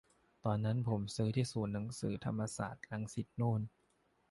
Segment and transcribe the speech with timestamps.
[0.45, 3.61] ตอนนั้นผมซื้อที่ศูนย์หนังสือธรรมศาสตร์ รังสิตโน่น